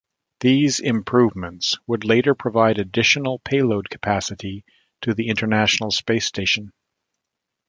These 0.39 0.79
improvements 0.79 1.77
would 1.85 2.03
later 2.05 2.33
provide 2.33 2.79
additional 2.79 3.37
payload 3.37 3.87
capacity 3.87 4.65
to 5.01 5.13
the 5.13 5.27
International 5.29 5.91
Space 5.91 6.25
Station. 6.25 6.73